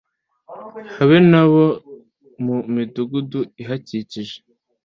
habe 0.97 1.17
n'abo 1.29 1.63
mu 2.43 2.55
midugudu 2.73 3.39
ihakikije 3.61 4.37